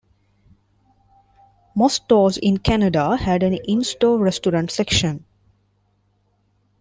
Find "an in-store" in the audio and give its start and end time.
3.43-4.17